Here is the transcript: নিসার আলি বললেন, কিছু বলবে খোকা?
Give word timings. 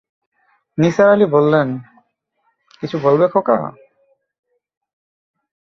নিসার 0.77 1.07
আলি 1.09 1.25
বললেন, 1.25 1.67
কিছু 2.79 2.95
বলবে 2.99 3.25
খোকা? 3.27 3.57